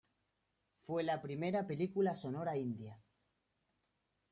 Fue 0.79 1.03
la 1.03 1.21
primera 1.21 1.67
película 1.67 2.15
sonora 2.15 2.57
india. 2.57 2.99